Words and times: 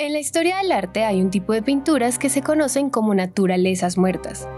En 0.00 0.12
la 0.12 0.20
historia 0.20 0.58
del 0.58 0.70
arte 0.70 1.02
hay 1.02 1.20
un 1.20 1.28
tipo 1.28 1.52
de 1.52 1.60
pinturas 1.60 2.20
que 2.20 2.28
se 2.28 2.40
conocen 2.40 2.88
como 2.88 3.16
naturalezas 3.16 3.98
muertas. 3.98 4.48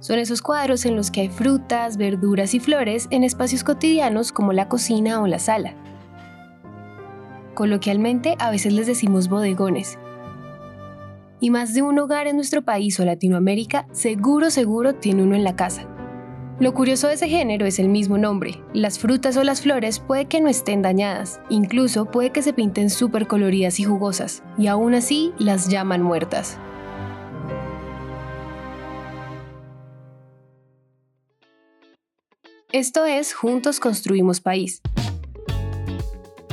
Son 0.00 0.18
esos 0.18 0.42
cuadros 0.42 0.84
en 0.86 0.96
los 0.96 1.12
que 1.12 1.20
hay 1.20 1.28
frutas, 1.28 1.98
verduras 1.98 2.52
y 2.54 2.58
flores 2.58 3.06
en 3.12 3.22
espacios 3.22 3.62
cotidianos 3.62 4.32
como 4.32 4.52
la 4.52 4.68
cocina 4.68 5.22
o 5.22 5.28
la 5.28 5.38
sala. 5.38 5.74
Coloquialmente 7.54 8.34
a 8.40 8.50
veces 8.50 8.72
les 8.72 8.88
decimos 8.88 9.28
bodegones. 9.28 10.00
Y 11.38 11.50
más 11.50 11.74
de 11.74 11.82
un 11.82 11.96
hogar 12.00 12.26
en 12.26 12.34
nuestro 12.34 12.62
país 12.62 12.98
o 12.98 13.04
Latinoamérica 13.04 13.86
seguro 13.92 14.50
seguro 14.50 14.96
tiene 14.96 15.22
uno 15.22 15.36
en 15.36 15.44
la 15.44 15.54
casa. 15.54 15.89
Lo 16.60 16.74
curioso 16.74 17.08
de 17.08 17.14
ese 17.14 17.26
género 17.26 17.64
es 17.64 17.78
el 17.78 17.88
mismo 17.88 18.18
nombre. 18.18 18.60
Las 18.74 18.98
frutas 18.98 19.34
o 19.38 19.44
las 19.44 19.62
flores 19.62 19.98
puede 19.98 20.26
que 20.26 20.42
no 20.42 20.48
estén 20.50 20.82
dañadas, 20.82 21.40
incluso 21.48 22.04
puede 22.04 22.32
que 22.32 22.42
se 22.42 22.52
pinten 22.52 22.90
súper 22.90 23.26
coloridas 23.26 23.80
y 23.80 23.84
jugosas, 23.84 24.42
y 24.58 24.66
aún 24.66 24.92
así 24.92 25.32
las 25.38 25.70
llaman 25.70 26.02
muertas. 26.02 26.58
Esto 32.72 33.06
es 33.06 33.32
Juntos 33.32 33.80
Construimos 33.80 34.42
País, 34.42 34.82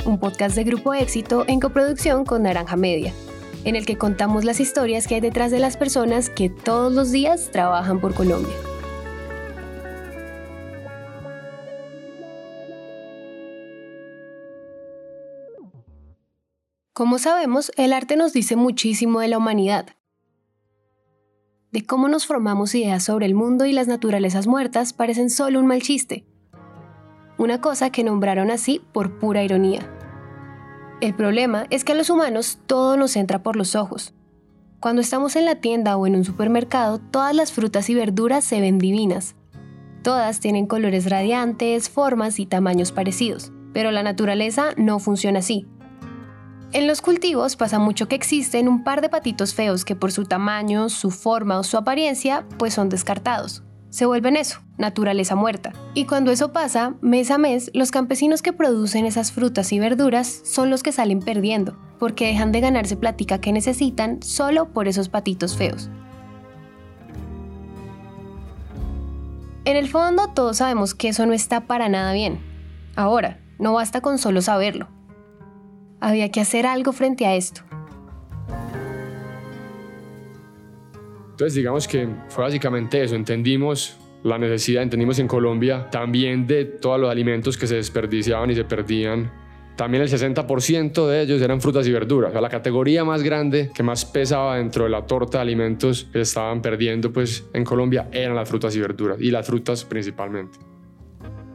un 0.06 0.18
podcast 0.18 0.56
de 0.56 0.64
Grupo 0.64 0.94
Éxito 0.94 1.44
en 1.48 1.60
coproducción 1.60 2.24
con 2.24 2.44
Naranja 2.44 2.76
Media, 2.76 3.12
en 3.64 3.76
el 3.76 3.84
que 3.84 3.98
contamos 3.98 4.44
las 4.44 4.58
historias 4.58 5.06
que 5.06 5.16
hay 5.16 5.20
detrás 5.20 5.50
de 5.50 5.58
las 5.58 5.76
personas 5.76 6.30
que 6.30 6.48
todos 6.48 6.90
los 6.94 7.12
días 7.12 7.50
trabajan 7.52 8.00
por 8.00 8.14
Colombia. 8.14 8.54
Como 16.98 17.18
sabemos, 17.18 17.70
el 17.76 17.92
arte 17.92 18.16
nos 18.16 18.32
dice 18.32 18.56
muchísimo 18.56 19.20
de 19.20 19.28
la 19.28 19.38
humanidad, 19.38 19.86
de 21.70 21.86
cómo 21.86 22.08
nos 22.08 22.26
formamos 22.26 22.74
ideas 22.74 23.04
sobre 23.04 23.24
el 23.24 23.36
mundo 23.36 23.66
y 23.66 23.72
las 23.72 23.86
naturalezas 23.86 24.48
muertas 24.48 24.94
parecen 24.94 25.30
solo 25.30 25.60
un 25.60 25.68
mal 25.68 25.80
chiste, 25.80 26.26
una 27.38 27.60
cosa 27.60 27.90
que 27.90 28.02
nombraron 28.02 28.50
así 28.50 28.82
por 28.92 29.20
pura 29.20 29.44
ironía. 29.44 29.88
El 31.00 31.14
problema 31.14 31.68
es 31.70 31.84
que 31.84 31.92
a 31.92 31.94
los 31.94 32.10
humanos 32.10 32.58
todo 32.66 32.96
nos 32.96 33.14
entra 33.14 33.44
por 33.44 33.54
los 33.54 33.76
ojos. 33.76 34.12
Cuando 34.80 35.00
estamos 35.00 35.36
en 35.36 35.44
la 35.44 35.60
tienda 35.60 35.96
o 35.96 36.04
en 36.04 36.16
un 36.16 36.24
supermercado, 36.24 36.98
todas 36.98 37.32
las 37.32 37.52
frutas 37.52 37.88
y 37.90 37.94
verduras 37.94 38.42
se 38.42 38.60
ven 38.60 38.78
divinas. 38.78 39.36
Todas 40.02 40.40
tienen 40.40 40.66
colores 40.66 41.08
radiantes, 41.08 41.90
formas 41.90 42.40
y 42.40 42.46
tamaños 42.46 42.90
parecidos, 42.90 43.52
pero 43.72 43.92
la 43.92 44.02
naturaleza 44.02 44.70
no 44.76 44.98
funciona 44.98 45.38
así. 45.38 45.64
En 46.70 46.86
los 46.86 47.00
cultivos 47.00 47.56
pasa 47.56 47.78
mucho 47.78 48.08
que 48.08 48.14
existen 48.14 48.68
un 48.68 48.84
par 48.84 49.00
de 49.00 49.08
patitos 49.08 49.54
feos 49.54 49.86
que 49.86 49.96
por 49.96 50.12
su 50.12 50.24
tamaño, 50.24 50.90
su 50.90 51.10
forma 51.10 51.58
o 51.58 51.64
su 51.64 51.78
apariencia, 51.78 52.44
pues 52.58 52.74
son 52.74 52.90
descartados. 52.90 53.62
Se 53.88 54.04
vuelven 54.04 54.36
eso, 54.36 54.60
naturaleza 54.76 55.34
muerta. 55.34 55.72
Y 55.94 56.04
cuando 56.04 56.30
eso 56.30 56.52
pasa, 56.52 56.94
mes 57.00 57.30
a 57.30 57.38
mes, 57.38 57.70
los 57.72 57.90
campesinos 57.90 58.42
que 58.42 58.52
producen 58.52 59.06
esas 59.06 59.32
frutas 59.32 59.72
y 59.72 59.78
verduras 59.78 60.42
son 60.44 60.68
los 60.68 60.82
que 60.82 60.92
salen 60.92 61.20
perdiendo, 61.20 61.78
porque 61.98 62.26
dejan 62.26 62.52
de 62.52 62.60
ganarse 62.60 62.98
plática 62.98 63.40
que 63.40 63.50
necesitan 63.50 64.22
solo 64.22 64.70
por 64.74 64.88
esos 64.88 65.08
patitos 65.08 65.56
feos. 65.56 65.88
En 69.64 69.76
el 69.76 69.88
fondo 69.88 70.28
todos 70.34 70.58
sabemos 70.58 70.94
que 70.94 71.08
eso 71.08 71.24
no 71.24 71.32
está 71.32 71.66
para 71.66 71.88
nada 71.88 72.12
bien. 72.12 72.40
Ahora, 72.94 73.40
no 73.58 73.72
basta 73.72 74.02
con 74.02 74.18
solo 74.18 74.42
saberlo, 74.42 74.88
había 76.00 76.30
que 76.30 76.40
hacer 76.40 76.66
algo 76.66 76.92
frente 76.92 77.26
a 77.26 77.34
esto. 77.34 77.62
Entonces 81.30 81.54
digamos 81.54 81.86
que 81.86 82.08
fue 82.28 82.44
básicamente 82.44 83.02
eso, 83.02 83.14
entendimos 83.14 83.96
la 84.24 84.38
necesidad, 84.38 84.82
entendimos 84.82 85.18
en 85.20 85.28
Colombia 85.28 85.88
también 85.90 86.46
de 86.46 86.64
todos 86.64 86.98
los 86.98 87.10
alimentos 87.10 87.56
que 87.56 87.66
se 87.66 87.76
desperdiciaban 87.76 88.50
y 88.50 88.56
se 88.56 88.64
perdían. 88.64 89.30
También 89.76 90.02
el 90.02 90.08
60% 90.08 91.06
de 91.06 91.22
ellos 91.22 91.40
eran 91.40 91.60
frutas 91.60 91.86
y 91.86 91.92
verduras. 91.92 92.30
O 92.30 92.32
sea, 92.32 92.40
la 92.40 92.48
categoría 92.48 93.04
más 93.04 93.22
grande 93.22 93.70
que 93.72 93.84
más 93.84 94.04
pesaba 94.04 94.56
dentro 94.56 94.84
de 94.84 94.90
la 94.90 95.06
torta 95.06 95.38
de 95.38 95.42
alimentos 95.42 96.04
que 96.12 96.18
se 96.18 96.22
estaban 96.22 96.60
perdiendo 96.60 97.12
pues, 97.12 97.48
en 97.52 97.64
Colombia 97.64 98.08
eran 98.10 98.34
las 98.34 98.48
frutas 98.48 98.74
y 98.74 98.80
verduras, 98.80 99.20
y 99.20 99.30
las 99.30 99.46
frutas 99.46 99.84
principalmente 99.84 100.67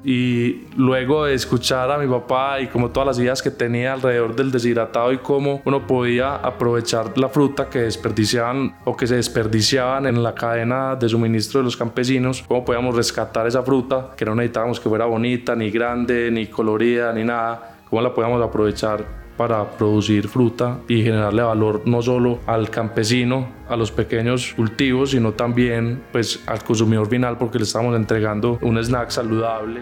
y 0.03 0.67
luego 0.75 1.25
de 1.25 1.33
escuchar 1.33 1.89
a 1.91 1.97
mi 1.97 2.07
papá 2.07 2.59
y 2.59 2.67
como 2.67 2.89
todas 2.89 3.07
las 3.07 3.19
ideas 3.19 3.41
que 3.41 3.51
tenía 3.51 3.93
alrededor 3.93 4.35
del 4.35 4.51
deshidratado 4.51 5.11
y 5.13 5.19
cómo 5.19 5.61
uno 5.65 5.87
podía 5.87 6.35
aprovechar 6.35 7.17
la 7.17 7.29
fruta 7.29 7.69
que 7.69 7.79
desperdiciaban 7.79 8.75
o 8.83 8.97
que 8.97 9.07
se 9.07 9.15
desperdiciaban 9.15 10.05
en 10.05 10.21
la 10.21 10.35
cadena 10.35 10.95
de 10.95 11.07
suministro 11.07 11.61
de 11.61 11.65
los 11.65 11.77
campesinos, 11.77 12.43
cómo 12.47 12.65
podíamos 12.65 12.95
rescatar 12.95 13.47
esa 13.47 13.63
fruta 13.63 14.11
que 14.17 14.25
no 14.25 14.35
necesitábamos 14.35 14.79
que 14.79 14.89
fuera 14.89 15.05
bonita, 15.05 15.55
ni 15.55 15.71
grande, 15.71 16.29
ni 16.31 16.47
colorida, 16.47 17.13
ni 17.13 17.23
nada, 17.23 17.77
cómo 17.89 18.01
la 18.01 18.13
podíamos 18.13 18.41
aprovechar 18.43 19.22
para 19.37 19.71
producir 19.71 20.27
fruta 20.27 20.79
y 20.87 21.01
generarle 21.03 21.41
valor 21.41 21.83
no 21.85 22.01
solo 22.01 22.39
al 22.45 22.69
campesino, 22.69 23.47
a 23.67 23.75
los 23.75 23.91
pequeños 23.91 24.53
cultivos, 24.53 25.11
sino 25.11 25.33
también 25.33 26.03
pues, 26.11 26.41
al 26.45 26.63
consumidor 26.63 27.07
final 27.07 27.37
porque 27.37 27.57
le 27.57 27.63
estamos 27.63 27.95
entregando 27.95 28.59
un 28.61 28.77
snack 28.77 29.09
saludable. 29.09 29.81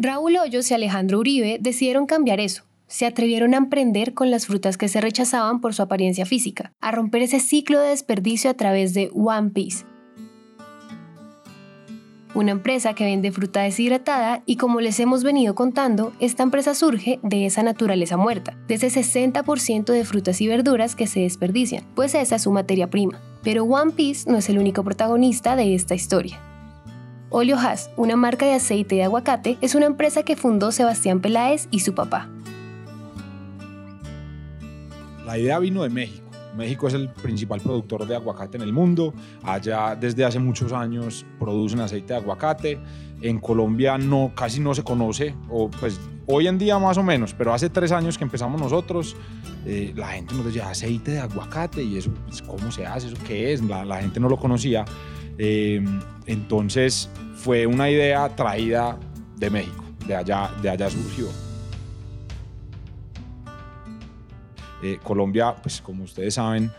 Raúl 0.00 0.36
Hoyos 0.36 0.70
y 0.70 0.74
Alejandro 0.74 1.18
Uribe 1.18 1.58
decidieron 1.60 2.06
cambiar 2.06 2.38
eso. 2.38 2.62
Se 2.86 3.04
atrevieron 3.04 3.52
a 3.52 3.56
emprender 3.56 4.14
con 4.14 4.30
las 4.30 4.46
frutas 4.46 4.78
que 4.78 4.86
se 4.86 5.00
rechazaban 5.00 5.60
por 5.60 5.74
su 5.74 5.82
apariencia 5.82 6.24
física, 6.24 6.72
a 6.80 6.92
romper 6.92 7.22
ese 7.22 7.40
ciclo 7.40 7.80
de 7.80 7.90
desperdicio 7.90 8.48
a 8.48 8.54
través 8.54 8.94
de 8.94 9.10
One 9.12 9.50
Piece, 9.50 9.84
una 12.34 12.52
empresa 12.52 12.94
que 12.94 13.04
vende 13.04 13.32
fruta 13.32 13.62
deshidratada 13.62 14.42
y 14.46 14.56
como 14.56 14.80
les 14.80 15.00
hemos 15.00 15.24
venido 15.24 15.54
contando, 15.54 16.12
esta 16.20 16.42
empresa 16.42 16.74
surge 16.74 17.18
de 17.22 17.46
esa 17.46 17.62
naturaleza 17.62 18.16
muerta, 18.16 18.56
de 18.68 18.74
ese 18.74 18.88
60% 18.88 19.92
de 19.92 20.04
frutas 20.04 20.40
y 20.40 20.48
verduras 20.48 20.94
que 20.94 21.06
se 21.06 21.20
desperdician, 21.20 21.84
pues 21.94 22.14
esa 22.14 22.36
es 22.36 22.42
su 22.42 22.52
materia 22.52 22.90
prima. 22.90 23.20
Pero 23.42 23.64
One 23.64 23.92
Piece 23.92 24.30
no 24.30 24.36
es 24.36 24.48
el 24.48 24.58
único 24.58 24.84
protagonista 24.84 25.56
de 25.56 25.74
esta 25.74 25.94
historia. 25.94 26.40
Olio 27.30 27.56
Haas, 27.58 27.90
una 27.96 28.16
marca 28.16 28.46
de 28.46 28.54
aceite 28.54 28.96
de 28.96 29.04
aguacate, 29.04 29.58
es 29.60 29.74
una 29.74 29.86
empresa 29.86 30.22
que 30.22 30.36
fundó 30.36 30.72
Sebastián 30.72 31.20
Peláez 31.20 31.68
y 31.70 31.80
su 31.80 31.94
papá. 31.94 32.28
La 35.26 35.38
idea 35.38 35.58
vino 35.58 35.82
de 35.82 35.90
México 35.90 36.27
México 36.58 36.88
es 36.88 36.94
el 36.94 37.08
principal 37.08 37.60
productor 37.60 38.06
de 38.06 38.16
aguacate 38.16 38.56
en 38.56 38.62
el 38.62 38.72
mundo. 38.72 39.14
Allá 39.42 39.96
desde 39.96 40.24
hace 40.24 40.38
muchos 40.38 40.72
años 40.72 41.24
producen 41.38 41.80
aceite 41.80 42.12
de 42.12 42.18
aguacate. 42.18 42.78
En 43.22 43.38
Colombia 43.38 43.96
no, 43.96 44.32
casi 44.34 44.60
no 44.60 44.74
se 44.74 44.84
conoce, 44.84 45.34
o 45.48 45.68
pues 45.70 45.98
hoy 46.26 46.46
en 46.46 46.56
día 46.56 46.78
más 46.78 46.98
o 46.98 47.02
menos, 47.02 47.34
pero 47.34 47.52
hace 47.52 47.68
tres 47.68 47.90
años 47.90 48.16
que 48.16 48.22
empezamos 48.22 48.60
nosotros, 48.60 49.16
eh, 49.66 49.92
la 49.96 50.08
gente 50.08 50.34
nos 50.34 50.44
decía 50.44 50.68
aceite 50.68 51.12
de 51.12 51.18
aguacate 51.18 51.82
y 51.82 51.96
eso, 51.96 52.12
pues, 52.26 52.42
¿cómo 52.42 52.70
se 52.70 52.86
hace? 52.86 53.08
¿Eso 53.08 53.16
qué 53.26 53.52
es? 53.52 53.62
La, 53.62 54.00
gente 54.00 54.20
no 54.20 54.28
lo 54.28 54.36
conocía. 54.36 54.84
Eh, 55.36 55.84
entonces 56.26 57.10
fue 57.34 57.66
una 57.66 57.90
idea 57.90 58.28
traída 58.36 58.98
de 59.36 59.50
México, 59.50 59.84
de 60.06 60.14
allá, 60.14 60.50
de 60.62 60.70
allá 60.70 60.90
surgió. 60.90 61.47
Eh, 64.82 64.98
Colombia, 65.02 65.54
pues 65.60 65.80
como 65.80 66.04
ustedes 66.04 66.34
saben, 66.34 66.70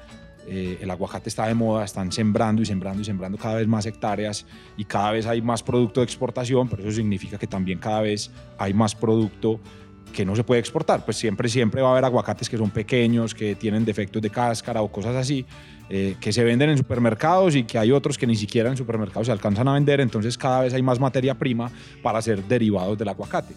eh, 0.47 0.79
el 0.81 0.89
aguacate 0.89 1.29
está 1.29 1.45
de 1.47 1.53
moda, 1.53 1.85
están 1.85 2.11
sembrando 2.11 2.61
y 2.61 2.65
sembrando 2.65 3.01
y 3.01 3.05
sembrando 3.05 3.37
cada 3.37 3.55
vez 3.55 3.67
más 3.67 3.85
hectáreas 3.85 4.45
y 4.77 4.85
cada 4.85 5.11
vez 5.11 5.27
hay 5.27 5.41
más 5.41 5.61
producto 5.61 5.99
de 5.99 6.05
exportación, 6.05 6.67
pero 6.67 6.81
eso 6.81 6.91
significa 6.91 7.37
que 7.37 7.45
también 7.45 7.77
cada 7.77 8.01
vez 8.01 8.31
hay 8.57 8.73
más 8.73 8.95
producto 8.95 9.59
que 10.11 10.25
no 10.25 10.35
se 10.35 10.43
puede 10.43 10.59
exportar. 10.59 11.05
Pues 11.05 11.17
siempre, 11.17 11.49
siempre 11.49 11.81
va 11.81 11.89
a 11.89 11.91
haber 11.91 12.05
aguacates 12.05 12.49
que 12.49 12.57
son 12.57 12.71
pequeños, 12.71 13.35
que 13.35 13.53
tienen 13.55 13.85
defectos 13.85 14.21
de 14.21 14.31
cáscara 14.31 14.81
o 14.81 14.91
cosas 14.91 15.15
así, 15.15 15.45
eh, 15.87 16.15
que 16.19 16.33
se 16.33 16.43
venden 16.43 16.71
en 16.71 16.77
supermercados 16.77 17.55
y 17.55 17.63
que 17.63 17.77
hay 17.77 17.91
otros 17.91 18.17
que 18.17 18.25
ni 18.25 18.35
siquiera 18.35 18.69
en 18.69 18.77
supermercados 18.77 19.27
se 19.27 19.31
alcanzan 19.31 19.67
a 19.67 19.73
vender. 19.73 20.01
Entonces 20.01 20.37
cada 20.37 20.61
vez 20.61 20.73
hay 20.73 20.81
más 20.81 20.99
materia 20.99 21.37
prima 21.37 21.69
para 22.01 22.19
hacer 22.19 22.43
derivados 22.45 22.97
del 22.97 23.09
aguacate. 23.09 23.53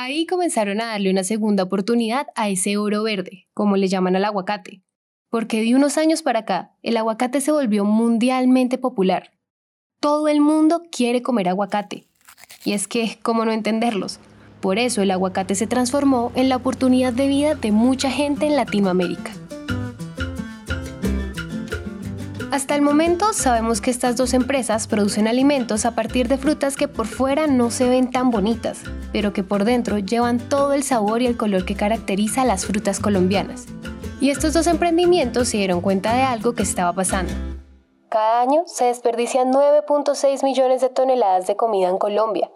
Ahí 0.00 0.26
comenzaron 0.26 0.80
a 0.80 0.86
darle 0.86 1.10
una 1.10 1.24
segunda 1.24 1.64
oportunidad 1.64 2.28
a 2.36 2.48
ese 2.48 2.76
oro 2.76 3.02
verde, 3.02 3.48
como 3.52 3.76
le 3.76 3.88
llaman 3.88 4.14
al 4.14 4.26
aguacate, 4.26 4.80
porque 5.28 5.60
de 5.60 5.74
unos 5.74 5.98
años 5.98 6.22
para 6.22 6.38
acá 6.38 6.70
el 6.84 6.96
aguacate 6.96 7.40
se 7.40 7.50
volvió 7.50 7.84
mundialmente 7.84 8.78
popular. 8.78 9.32
Todo 9.98 10.28
el 10.28 10.40
mundo 10.40 10.82
quiere 10.92 11.20
comer 11.20 11.48
aguacate. 11.48 12.06
Y 12.64 12.74
es 12.74 12.86
que, 12.86 13.18
¿cómo 13.24 13.44
no 13.44 13.50
entenderlos? 13.50 14.20
Por 14.60 14.78
eso 14.78 15.02
el 15.02 15.10
aguacate 15.10 15.56
se 15.56 15.66
transformó 15.66 16.30
en 16.36 16.48
la 16.48 16.54
oportunidad 16.54 17.12
de 17.12 17.26
vida 17.26 17.56
de 17.56 17.72
mucha 17.72 18.08
gente 18.08 18.46
en 18.46 18.54
Latinoamérica. 18.54 19.32
Hasta 22.50 22.74
el 22.74 22.80
momento 22.80 23.34
sabemos 23.34 23.82
que 23.82 23.90
estas 23.90 24.16
dos 24.16 24.32
empresas 24.32 24.86
producen 24.86 25.28
alimentos 25.28 25.84
a 25.84 25.90
partir 25.90 26.28
de 26.28 26.38
frutas 26.38 26.76
que 26.76 26.88
por 26.88 27.06
fuera 27.06 27.46
no 27.46 27.70
se 27.70 27.86
ven 27.86 28.10
tan 28.10 28.30
bonitas, 28.30 28.80
pero 29.12 29.34
que 29.34 29.42
por 29.42 29.64
dentro 29.64 29.98
llevan 29.98 30.38
todo 30.38 30.72
el 30.72 30.82
sabor 30.82 31.20
y 31.20 31.26
el 31.26 31.36
color 31.36 31.66
que 31.66 31.76
caracteriza 31.76 32.42
a 32.42 32.44
las 32.46 32.64
frutas 32.64 33.00
colombianas. 33.00 33.66
Y 34.18 34.30
estos 34.30 34.54
dos 34.54 34.66
emprendimientos 34.66 35.48
se 35.48 35.58
dieron 35.58 35.82
cuenta 35.82 36.14
de 36.14 36.22
algo 36.22 36.54
que 36.54 36.62
estaba 36.62 36.94
pasando. 36.94 37.32
Cada 38.08 38.40
año 38.40 38.62
se 38.64 38.86
desperdician 38.86 39.52
9.6 39.52 40.42
millones 40.42 40.80
de 40.80 40.88
toneladas 40.88 41.46
de 41.46 41.54
comida 41.54 41.90
en 41.90 41.98
Colombia. 41.98 42.50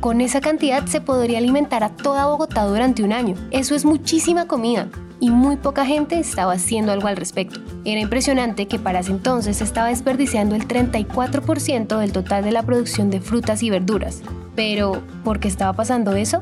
Con 0.00 0.20
esa 0.20 0.40
cantidad 0.40 0.84
se 0.86 1.00
podría 1.00 1.38
alimentar 1.38 1.84
a 1.84 1.94
toda 1.94 2.26
Bogotá 2.26 2.64
durante 2.64 3.04
un 3.04 3.12
año. 3.12 3.36
Eso 3.52 3.76
es 3.76 3.84
muchísima 3.84 4.48
comida 4.48 4.88
y 5.20 5.30
muy 5.30 5.56
poca 5.56 5.84
gente 5.84 6.18
estaba 6.18 6.54
haciendo 6.54 6.92
algo 6.92 7.06
al 7.06 7.16
respecto. 7.16 7.60
Era 7.84 8.00
impresionante 8.00 8.66
que 8.66 8.78
para 8.78 9.00
ese 9.00 9.12
entonces 9.12 9.58
se 9.58 9.64
estaba 9.64 9.88
desperdiciando 9.88 10.54
el 10.56 10.66
34% 10.66 11.98
del 11.98 12.12
total 12.12 12.42
de 12.42 12.52
la 12.52 12.62
producción 12.62 13.10
de 13.10 13.20
frutas 13.20 13.62
y 13.62 13.70
verduras. 13.70 14.22
Pero, 14.56 15.02
¿por 15.22 15.38
qué 15.38 15.48
estaba 15.48 15.74
pasando 15.74 16.14
eso? 16.14 16.40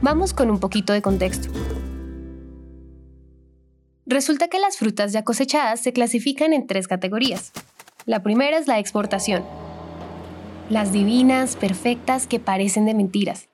Vamos 0.00 0.32
con 0.32 0.50
un 0.50 0.60
poquito 0.60 0.92
de 0.92 1.02
contexto. 1.02 1.48
Resulta 4.06 4.48
que 4.48 4.58
las 4.58 4.76
frutas 4.76 5.12
ya 5.12 5.24
cosechadas 5.24 5.80
se 5.80 5.92
clasifican 5.92 6.52
en 6.52 6.66
tres 6.66 6.88
categorías. 6.88 7.52
La 8.06 8.22
primera 8.22 8.58
es 8.58 8.66
la 8.66 8.78
exportación. 8.78 9.44
Las 10.68 10.92
divinas, 10.92 11.56
perfectas, 11.56 12.26
que 12.26 12.40
parecen 12.40 12.86
de 12.86 12.94
mentiras 12.94 13.50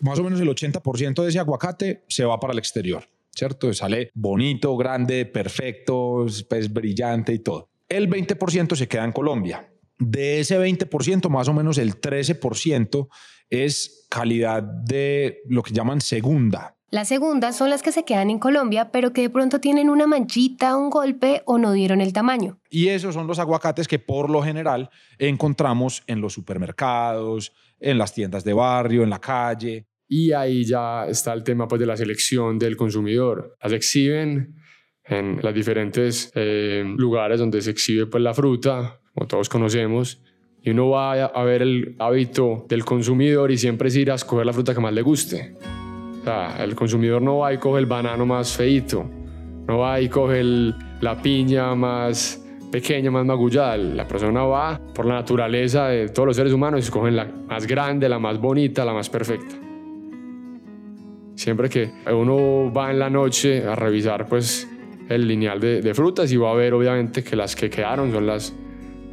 más 0.00 0.18
o 0.18 0.24
menos 0.24 0.40
el 0.40 0.48
80% 0.48 1.22
de 1.22 1.28
ese 1.28 1.38
aguacate 1.38 2.04
se 2.08 2.24
va 2.24 2.38
para 2.40 2.52
el 2.52 2.58
exterior, 2.58 3.04
¿cierto? 3.34 3.72
Sale 3.72 4.10
bonito, 4.14 4.76
grande, 4.76 5.26
perfecto, 5.26 6.26
pues 6.48 6.72
brillante 6.72 7.32
y 7.32 7.38
todo. 7.38 7.68
El 7.88 8.08
20% 8.08 8.76
se 8.76 8.88
queda 8.88 9.04
en 9.04 9.12
Colombia. 9.12 9.68
De 9.98 10.40
ese 10.40 10.58
20%, 10.58 11.28
más 11.28 11.48
o 11.48 11.52
menos 11.52 11.76
el 11.76 12.00
13% 12.00 13.08
es 13.50 14.06
calidad 14.08 14.62
de 14.62 15.40
lo 15.46 15.62
que 15.62 15.74
llaman 15.74 16.00
segunda. 16.00 16.76
Las 16.92 17.06
segundas 17.06 17.56
son 17.56 17.70
las 17.70 17.82
que 17.82 17.92
se 17.92 18.04
quedan 18.04 18.30
en 18.30 18.40
Colombia, 18.40 18.90
pero 18.90 19.12
que 19.12 19.20
de 19.20 19.30
pronto 19.30 19.60
tienen 19.60 19.88
una 19.88 20.08
manchita, 20.08 20.76
un 20.76 20.90
golpe 20.90 21.42
o 21.46 21.56
no 21.56 21.70
dieron 21.70 22.00
el 22.00 22.12
tamaño. 22.12 22.58
Y 22.68 22.88
esos 22.88 23.14
son 23.14 23.28
los 23.28 23.38
aguacates 23.38 23.86
que 23.86 24.00
por 24.00 24.28
lo 24.28 24.42
general 24.42 24.90
encontramos 25.18 26.02
en 26.08 26.20
los 26.20 26.32
supermercados, 26.32 27.52
en 27.78 27.96
las 27.96 28.12
tiendas 28.12 28.42
de 28.42 28.54
barrio, 28.54 29.04
en 29.04 29.10
la 29.10 29.20
calle. 29.20 29.86
Y 30.12 30.32
ahí 30.32 30.64
ya 30.64 31.06
está 31.06 31.32
el 31.32 31.44
tema 31.44 31.68
pues, 31.68 31.78
de 31.78 31.86
la 31.86 31.96
selección 31.96 32.58
del 32.58 32.76
consumidor. 32.76 33.56
Las 33.62 33.72
exhiben 33.72 34.56
en 35.04 35.38
los 35.40 35.54
diferentes 35.54 36.32
eh, 36.34 36.82
lugares 36.96 37.38
donde 37.38 37.60
se 37.60 37.70
exhibe 37.70 38.06
pues, 38.06 38.20
la 38.20 38.34
fruta, 38.34 38.98
como 39.14 39.28
todos 39.28 39.48
conocemos, 39.48 40.20
y 40.62 40.70
uno 40.70 40.88
va 40.90 41.12
a 41.12 41.44
ver 41.44 41.62
el 41.62 41.94
hábito 42.00 42.66
del 42.68 42.84
consumidor 42.84 43.52
y 43.52 43.56
siempre 43.56 43.86
es 43.86 43.94
ir 43.94 44.10
a 44.10 44.16
escoger 44.16 44.44
la 44.44 44.52
fruta 44.52 44.74
que 44.74 44.80
más 44.80 44.92
le 44.92 45.02
guste. 45.02 45.54
O 46.20 46.24
sea, 46.24 46.56
el 46.64 46.74
consumidor 46.74 47.22
no 47.22 47.38
va 47.38 47.54
y 47.54 47.58
coge 47.58 47.78
el 47.78 47.86
banano 47.86 48.26
más 48.26 48.56
feito, 48.56 49.08
no 49.68 49.78
va 49.78 50.00
y 50.00 50.08
coge 50.08 50.42
la 50.42 51.22
piña 51.22 51.72
más 51.76 52.44
pequeña, 52.72 53.12
más 53.12 53.24
magullada. 53.24 53.76
La 53.76 54.08
persona 54.08 54.42
va 54.42 54.80
por 54.92 55.06
la 55.06 55.14
naturaleza 55.14 55.86
de 55.86 56.08
todos 56.08 56.26
los 56.26 56.36
seres 56.36 56.52
humanos 56.52 56.80
y 56.80 56.82
escogen 56.82 57.14
la 57.14 57.26
más 57.26 57.64
grande, 57.64 58.08
la 58.08 58.18
más 58.18 58.40
bonita, 58.40 58.84
la 58.84 58.92
más 58.92 59.08
perfecta. 59.08 59.69
Siempre 61.40 61.70
que 61.70 61.90
uno 62.12 62.70
va 62.70 62.90
en 62.90 62.98
la 62.98 63.08
noche 63.08 63.66
a 63.66 63.74
revisar 63.74 64.26
pues 64.26 64.68
el 65.08 65.26
lineal 65.26 65.58
de, 65.58 65.94
frutas 65.94 66.30
y 66.30 66.36
va 66.36 66.50
a 66.50 66.54
ver 66.54 66.74
obviamente 66.74 67.24
que 67.24 67.34
las 67.34 67.56
que 67.56 67.70
quedaron 67.70 68.12
son 68.12 68.26
las 68.26 68.52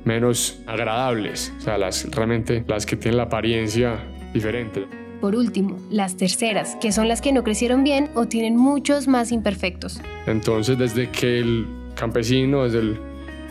menos 0.04 0.60
agradables, 0.68 1.54
o 1.58 1.62
sea, 1.62 1.78
las 1.78 2.04
realmente 2.12 2.66
las 2.68 2.86
que 2.86 2.98
tienen 2.98 3.16
la 3.16 3.24
apariencia 3.24 4.06
diferente. 4.34 4.86
Por 5.22 5.38
último, 5.38 5.78
las 5.90 6.18
terceras, 6.18 6.76
que 6.82 6.92
son 6.92 7.08
las 7.08 7.22
que 7.22 7.32
no 7.32 7.46
crecieron 7.46 7.86
bien 7.86 8.10
o 8.14 8.26
tienen 8.26 8.58
muchos 8.58 9.08
más 9.08 9.32
imperfectos. 9.32 10.02
Entonces, 10.26 10.78
desde 10.78 11.10
que 11.10 11.40
el 11.40 11.66
campesino, 11.96 12.66
desde 12.66 13.00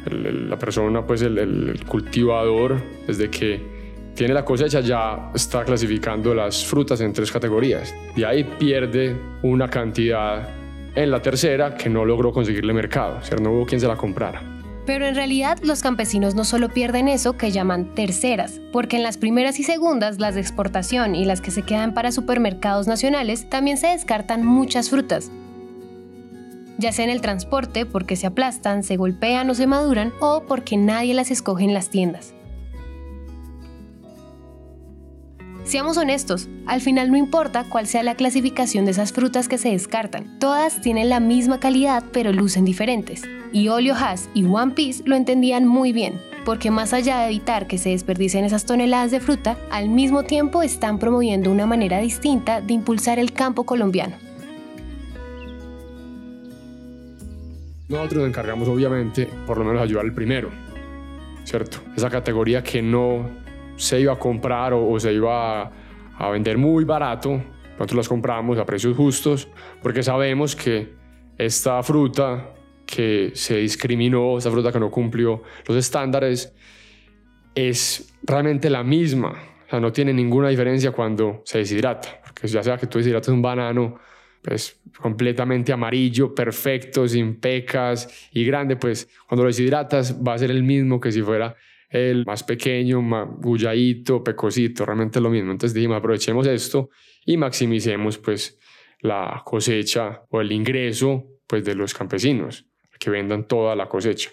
la 0.04 0.58
persona, 0.58 1.06
pues 1.06 1.22
el, 1.22 1.38
el 1.38 1.82
cultivador, 1.86 2.76
desde 3.06 3.30
que 3.30 3.75
tiene 4.16 4.32
la 4.32 4.44
cosecha 4.44 4.80
ya 4.80 5.30
está 5.34 5.62
clasificando 5.62 6.34
las 6.34 6.64
frutas 6.64 7.00
en 7.02 7.12
tres 7.12 7.30
categorías. 7.30 7.94
Y 8.16 8.24
ahí 8.24 8.44
pierde 8.44 9.14
una 9.42 9.68
cantidad 9.68 10.48
en 10.94 11.10
la 11.10 11.20
tercera 11.20 11.76
que 11.76 11.90
no 11.90 12.04
logró 12.04 12.32
conseguirle 12.32 12.72
mercado, 12.72 13.18
o 13.18 13.22
sea, 13.22 13.36
no 13.36 13.52
hubo 13.52 13.66
quien 13.66 13.78
se 13.78 13.86
la 13.86 13.96
comprara. 13.96 14.42
Pero 14.86 15.04
en 15.04 15.14
realidad 15.14 15.58
los 15.62 15.82
campesinos 15.82 16.34
no 16.34 16.44
solo 16.44 16.70
pierden 16.70 17.08
eso 17.08 17.36
que 17.36 17.50
llaman 17.50 17.94
terceras, 17.94 18.60
porque 18.72 18.96
en 18.96 19.02
las 19.02 19.18
primeras 19.18 19.60
y 19.60 19.64
segundas, 19.64 20.18
las 20.18 20.34
de 20.34 20.40
exportación 20.40 21.14
y 21.14 21.26
las 21.26 21.42
que 21.42 21.50
se 21.50 21.62
quedan 21.62 21.92
para 21.92 22.10
supermercados 22.10 22.86
nacionales, 22.86 23.50
también 23.50 23.76
se 23.76 23.88
descartan 23.88 24.46
muchas 24.46 24.88
frutas. 24.88 25.30
Ya 26.78 26.92
sea 26.92 27.04
en 27.04 27.10
el 27.10 27.20
transporte 27.20 27.84
porque 27.84 28.16
se 28.16 28.26
aplastan, 28.26 28.82
se 28.82 28.96
golpean 28.96 29.50
o 29.50 29.54
se 29.54 29.66
maduran, 29.66 30.12
o 30.20 30.44
porque 30.46 30.78
nadie 30.78 31.12
las 31.12 31.30
escoge 31.30 31.64
en 31.64 31.74
las 31.74 31.90
tiendas. 31.90 32.35
Seamos 35.66 35.96
honestos, 35.96 36.48
al 36.66 36.80
final 36.80 37.10
no 37.10 37.16
importa 37.16 37.64
cuál 37.68 37.88
sea 37.88 38.04
la 38.04 38.14
clasificación 38.14 38.84
de 38.84 38.92
esas 38.92 39.12
frutas 39.12 39.48
que 39.48 39.58
se 39.58 39.70
descartan, 39.70 40.38
todas 40.38 40.80
tienen 40.80 41.08
la 41.08 41.18
misma 41.18 41.58
calidad 41.58 42.04
pero 42.12 42.32
lucen 42.32 42.64
diferentes. 42.64 43.22
Y 43.50 43.66
Olio 43.66 43.96
Haas 43.96 44.30
y 44.32 44.44
One 44.44 44.74
Piece 44.74 45.02
lo 45.06 45.16
entendían 45.16 45.66
muy 45.66 45.92
bien, 45.92 46.20
porque 46.44 46.70
más 46.70 46.92
allá 46.92 47.18
de 47.18 47.26
evitar 47.26 47.66
que 47.66 47.78
se 47.78 47.88
desperdicien 47.88 48.44
esas 48.44 48.64
toneladas 48.64 49.10
de 49.10 49.18
fruta, 49.18 49.58
al 49.72 49.88
mismo 49.88 50.22
tiempo 50.22 50.62
están 50.62 51.00
promoviendo 51.00 51.50
una 51.50 51.66
manera 51.66 51.98
distinta 51.98 52.60
de 52.60 52.72
impulsar 52.72 53.18
el 53.18 53.32
campo 53.32 53.64
colombiano. 53.64 54.14
Nosotros 57.88 58.20
nos 58.20 58.28
encargamos 58.28 58.68
obviamente, 58.68 59.28
por 59.48 59.58
lo 59.58 59.64
menos, 59.64 59.82
ayudar 59.82 60.04
al 60.04 60.14
primero, 60.14 60.48
¿cierto? 61.42 61.78
Esa 61.96 62.08
categoría 62.08 62.62
que 62.62 62.82
no 62.82 63.45
se 63.76 64.00
iba 64.00 64.12
a 64.12 64.18
comprar 64.18 64.72
o, 64.72 64.98
se 64.98 65.12
iba 65.12 65.70
a, 66.18 66.30
vender 66.30 66.58
muy 66.58 66.84
barato, 66.84 67.42
nosotros 67.72 67.94
las 67.94 68.08
compramos 68.08 68.58
a 68.58 68.64
precios 68.64 68.96
justos 68.96 69.48
porque 69.82 70.02
sabemos 70.02 70.56
que 70.56 70.94
esta 71.38 71.82
fruta 71.82 72.54
que 72.86 73.32
se 73.34 73.58
discriminó, 73.58 74.38
esta 74.38 74.50
fruta 74.50 74.72
que 74.72 74.80
no 74.80 74.90
cumplió 74.90 75.42
los 75.66 75.76
estándares, 75.76 76.54
es 77.54 78.14
realmente 78.22 78.70
la 78.70 78.82
misma. 78.82 79.34
O 79.66 79.70
sea, 79.70 79.80
no 79.80 79.92
tiene 79.92 80.12
ninguna 80.12 80.48
diferencia 80.48 80.92
cuando 80.92 81.42
se 81.44 81.58
deshidrata. 81.58 82.20
Porque 82.22 82.46
ya 82.46 82.62
sea 82.62 82.78
que 82.78 82.86
tú 82.86 82.98
deshidratas 82.98 83.28
un 83.28 83.42
banano, 83.42 83.98
pues 84.40 84.80
completamente 85.00 85.72
amarillo, 85.72 86.34
perfecto, 86.34 87.08
sin 87.08 87.40
pecas 87.40 88.08
y 88.32 88.44
grande, 88.44 88.76
pues 88.76 89.08
cuando 89.28 89.42
lo 89.42 89.48
deshidratas 89.48 90.16
va 90.24 90.34
a 90.34 90.38
ser 90.38 90.52
el 90.52 90.62
mismo 90.62 91.00
que 91.00 91.10
si 91.10 91.20
fuera 91.20 91.56
el 91.88 92.24
más 92.26 92.42
pequeño, 92.42 93.00
magulladito, 93.02 94.22
pecosito, 94.22 94.84
realmente 94.84 95.20
lo 95.20 95.30
mismo. 95.30 95.52
Entonces 95.52 95.74
dijimos, 95.74 95.98
aprovechemos 95.98 96.46
esto 96.46 96.90
y 97.24 97.36
maximicemos 97.36 98.18
pues 98.18 98.58
la 99.00 99.42
cosecha 99.44 100.22
o 100.30 100.40
el 100.40 100.52
ingreso 100.52 101.24
pues 101.46 101.64
de 101.64 101.74
los 101.74 101.94
campesinos, 101.94 102.66
que 102.98 103.10
vendan 103.10 103.46
toda 103.46 103.76
la 103.76 103.88
cosecha. 103.88 104.30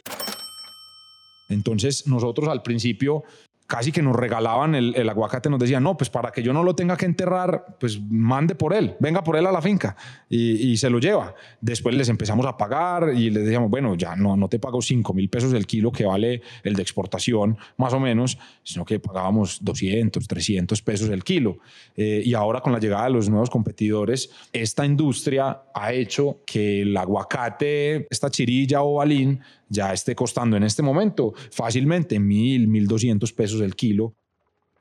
Entonces 1.50 2.08
nosotros 2.08 2.48
al 2.48 2.62
principio 2.62 3.24
casi 3.68 3.92
que 3.92 4.02
nos 4.02 4.16
regalaban 4.16 4.76
el, 4.76 5.10
aguacate, 5.10 5.50
nos 5.50 5.60
decían, 5.60 5.84
no, 5.84 5.98
pues 5.98 6.10
para 6.10 6.32
que 6.32 6.44
yo 6.44 6.54
no 6.54 6.64
lo 6.64 6.76
tenga 6.76 6.98
que 6.98 7.06
enterrar, 7.06 7.78
pues 7.80 8.00
mande 8.02 8.56
por 8.56 8.74
él, 8.74 8.96
venga 9.00 9.24
por 9.24 9.36
él 9.36 9.46
a 9.46 9.52
la 9.52 9.62
finca 9.62 9.96
y, 10.30 10.76
se 10.78 10.90
lo 10.90 11.00
lleva. 11.00 11.34
Después 11.62 11.96
les 11.96 12.10
empezamos 12.10 12.46
a 12.46 12.58
pagar 12.58 13.14
y 13.16 13.30
les 13.30 13.44
decíamos, 13.46 13.70
bueno, 13.70 13.96
ya 13.96 14.16
no, 14.16 14.36
no 14.36 14.50
te 14.50 14.60
pago 14.60 14.82
5 14.82 15.14
mil 15.14 15.30
pesos 15.30 15.54
el 15.54 15.66
kilo 15.66 15.92
que 15.92 16.06
vale 16.06 16.42
el 16.64 16.76
de 16.76 16.82
exportación, 16.82 17.58
más 17.78 17.94
o 17.94 18.00
menos, 18.00 18.38
sino 18.64 18.84
que 18.84 19.00
pagábamos 19.00 19.64
200, 19.64 20.28
300 20.28 20.82
pesos 20.82 21.10
el 21.10 21.24
kilo. 21.24 21.58
Eh, 21.96 22.22
y 22.26 22.34
ahora 22.34 22.62
con 22.62 22.74
la 22.74 22.80
llegada 22.80 23.06
de 23.06 23.12
los 23.12 23.30
nuevos 23.30 23.50
competidores, 23.50 24.30
esta 24.52 24.86
industria 24.86 25.62
ha 25.74 25.94
hecho 25.94 26.42
que 26.46 26.82
el 26.82 26.98
aguacate, 26.98 28.08
esta 28.10 28.30
chirilla 28.30 28.82
o 28.82 28.96
balín, 28.96 29.40
ya 29.74 29.92
esté 29.92 30.16
costando 30.16 30.56
en 30.56 30.64
este 30.64 30.84
momento 30.84 31.34
fácilmente 31.52 32.20
mil, 32.20 32.68
mil 32.68 32.88
doscientos 32.88 33.34
pesos 33.34 33.60
el 33.62 33.76
kilo. 33.76 34.14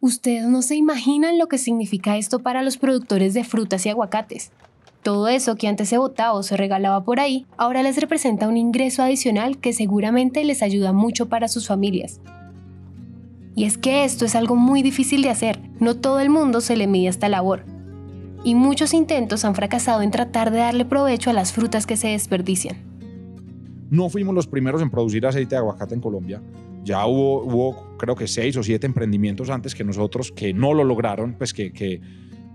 Ustedes 0.01 0.47
no 0.47 0.63
se 0.63 0.77
imaginan 0.77 1.39
lo 1.39 1.47
que 1.47 1.59
significa 1.59 2.17
esto 2.17 2.41
para 2.41 2.63
los 2.63 2.77
productores 2.77 3.35
de 3.35 3.45
frutas 3.45 3.87
y 3.87 3.89
aguacates. 3.89 4.53
Todo 5.03 5.29
eso 5.29 5.57
que 5.57 5.67
antes 5.67 5.89
se 5.89 5.99
botaba 5.99 6.35
o 6.35 6.43
se 6.43 6.57
regalaba 6.57 7.05
por 7.05 7.19
ahí, 7.19 7.47
ahora 7.57 7.83
les 7.83 7.97
representa 7.97 8.49
un 8.49 8.57
ingreso 8.57 9.03
adicional 9.03 9.59
que 9.59 9.73
seguramente 9.73 10.45
les 10.45 10.63
ayuda 10.63 10.93
mucho 10.93 11.29
para 11.29 11.49
sus 11.49 11.67
familias. 11.67 12.21
Y 13.55 13.65
es 13.65 13.79
que 13.79 14.05
esto 14.05 14.25
es 14.25 14.35
algo 14.35 14.57
muy 14.57 14.83
difícil 14.83 15.23
de 15.23 15.31
hacer, 15.31 15.61
no 15.81 15.97
todo 15.97 16.21
el 16.21 16.31
mundo 16.31 16.61
se 16.61 16.77
le 16.77 16.87
mide 16.87 17.09
esta 17.09 17.29
labor. 17.29 17.65
Y 18.45 18.55
muchos 18.55 18.95
intentos 18.95 19.45
han 19.45 19.55
fracasado 19.55 20.03
en 20.03 20.11
tratar 20.11 20.51
de 20.51 20.59
darle 20.59 20.85
provecho 20.85 21.31
a 21.31 21.33
las 21.33 21.53
frutas 21.53 21.87
que 21.87 21.97
se 21.97 22.09
desperdician. 22.09 22.92
No 23.93 24.09
fuimos 24.09 24.35
los 24.35 24.47
primeros 24.47 24.81
en 24.81 24.89
producir 24.89 25.27
aceite 25.27 25.55
de 25.55 25.59
aguacate 25.59 25.95
en 25.95 26.01
Colombia. 26.01 26.43
Ya 26.83 27.05
hubo, 27.05 27.43
hubo 27.43 27.99
creo 27.99 28.17
que 28.17 28.27
seis 28.27 28.57
o 28.57 28.63
siete 28.63 28.87
emprendimientos 28.87 29.51
antes 29.51 29.75
que 29.75 29.85
nosotros 29.85 30.33
que 30.33 30.55
no 30.55 30.73
lo 30.73 30.83
lograron, 30.83 31.35
pues 31.35 31.53
que, 31.53 31.75
que, 31.75 32.01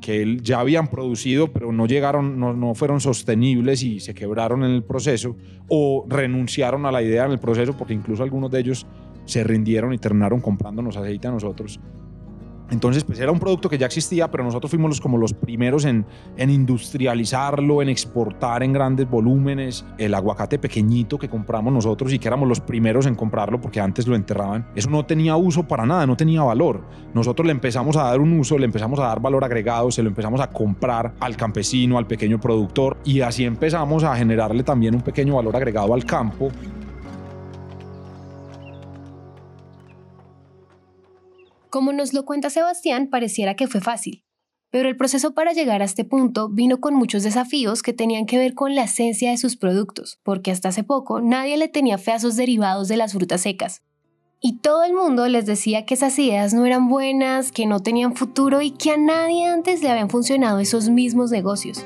que 0.01 0.39
ya 0.41 0.61
habían 0.61 0.87
producido, 0.87 1.53
pero 1.53 1.71
no 1.71 1.85
llegaron, 1.85 2.39
no, 2.39 2.53
no 2.53 2.73
fueron 2.73 2.99
sostenibles 2.99 3.83
y 3.83 3.99
se 3.99 4.15
quebraron 4.15 4.63
en 4.63 4.71
el 4.71 4.83
proceso 4.83 5.37
o 5.69 6.07
renunciaron 6.09 6.87
a 6.87 6.91
la 6.91 7.03
idea 7.03 7.25
en 7.25 7.33
el 7.33 7.39
proceso 7.39 7.77
porque 7.77 7.93
incluso 7.93 8.23
algunos 8.23 8.49
de 8.49 8.59
ellos 8.59 8.87
se 9.25 9.43
rindieron 9.43 9.93
y 9.93 9.99
terminaron 9.99 10.41
comprándonos 10.41 10.97
aceite 10.97 11.27
a 11.27 11.31
nosotros. 11.31 11.79
Entonces, 12.69 13.03
pues 13.03 13.19
era 13.19 13.31
un 13.31 13.39
producto 13.39 13.69
que 13.69 13.77
ya 13.77 13.85
existía, 13.85 14.29
pero 14.29 14.43
nosotros 14.43 14.69
fuimos 14.69 14.89
los, 14.89 15.01
como 15.01 15.17
los 15.17 15.33
primeros 15.33 15.85
en, 15.85 16.05
en, 16.35 16.49
industrializarlo, 16.49 17.81
en 17.81 17.89
exportar 17.89 18.63
en 18.63 18.73
grandes 18.73 19.09
volúmenes. 19.09 19.85
El 19.97 20.13
aguacate 20.13 20.59
pequeñito 20.59 21.17
que 21.17 21.29
compramos 21.29 21.71
nosotros 21.71 22.11
y 22.13 22.19
que 22.19 22.27
éramos 22.27 22.49
los 22.49 22.59
primeros 22.59 23.05
en 23.05 23.15
comprarlo 23.15 23.61
porque 23.61 23.79
antes 23.79 24.07
lo 24.07 24.15
enterraban, 24.15 24.67
eso 24.75 24.89
no 24.89 25.05
tenía 25.05 25.35
uso 25.35 25.67
para 25.67 25.85
nada, 25.85 26.05
no 26.05 26.17
tenía 26.17 26.43
valor. 26.43 26.81
Nosotros 27.13 27.45
le 27.45 27.51
empezamos 27.51 27.95
a 27.95 28.03
dar 28.03 28.19
un 28.19 28.37
uso, 28.37 28.57
le 28.57 28.65
empezamos 28.65 28.99
a 28.99 29.03
dar 29.03 29.21
valor 29.21 29.43
agregado, 29.43 29.89
se 29.91 30.03
lo 30.03 30.09
empezamos 30.09 30.41
a 30.41 30.47
comprar 30.47 31.13
al 31.19 31.37
campesino, 31.37 31.97
al 31.97 32.07
pequeño 32.07 32.39
productor 32.39 32.97
y 33.05 33.21
así 33.21 33.45
empezamos 33.45 34.03
a 34.03 34.15
generarle 34.15 34.63
también 34.63 34.95
un 34.95 35.01
pequeño 35.01 35.35
valor 35.35 35.55
agregado 35.55 35.93
al 35.93 36.05
campo 36.05 36.51
Como 41.69 41.91
nos 41.91 42.13
lo 42.13 42.23
cuenta 42.23 42.49
Sebastián, 42.49 43.09
pareciera 43.09 43.55
que 43.55 43.67
fue 43.67 43.81
fácil, 43.81 44.23
pero 44.71 44.87
el 44.87 44.95
proceso 44.95 45.33
para 45.33 45.51
llegar 45.51 45.81
a 45.81 45.85
este 45.85 46.05
punto 46.05 46.49
vino 46.49 46.79
con 46.79 46.93
muchos 46.93 47.23
desafíos 47.23 47.81
que 47.81 47.93
tenían 47.93 48.25
que 48.25 48.37
ver 48.37 48.53
con 48.53 48.73
la 48.73 48.83
esencia 48.83 49.31
de 49.31 49.37
sus 49.37 49.57
productos, 49.57 50.19
porque 50.23 50.51
hasta 50.51 50.69
hace 50.69 50.83
poco 50.83 51.19
nadie 51.19 51.57
le 51.57 51.67
tenía 51.67 51.97
fe 51.97 52.11
a 52.11 52.15
esos 52.15 52.37
derivados 52.37 52.87
de 52.87 52.97
las 52.97 53.13
frutas 53.13 53.41
secas. 53.41 53.81
Y 54.39 54.59
todo 54.59 54.83
el 54.83 54.93
mundo 54.93 55.27
les 55.27 55.45
decía 55.45 55.85
que 55.85 55.95
esas 55.95 56.17
ideas 56.19 56.53
no 56.53 56.65
eran 56.65 56.87
buenas, 56.87 57.51
que 57.51 57.65
no 57.65 57.81
tenían 57.81 58.15
futuro 58.15 58.61
y 58.61 58.71
que 58.71 58.91
a 58.91 58.97
nadie 58.97 59.47
antes 59.47 59.81
le 59.81 59.89
habían 59.89 60.09
funcionado 60.09 60.59
esos 60.59 60.89
mismos 60.89 61.31
negocios. 61.31 61.83